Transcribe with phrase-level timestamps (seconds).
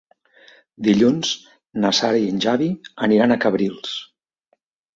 [0.87, 1.33] Dilluns
[1.85, 2.73] na Sara i en Xavi
[3.11, 3.95] aniran a Cabrils.